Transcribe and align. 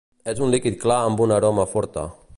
És 0.31 0.39
un 0.45 0.53
líquid 0.55 0.79
clar 0.85 0.97
amb 1.11 1.23
una 1.27 1.37
aroma 1.41 1.71
forta. 1.75 2.11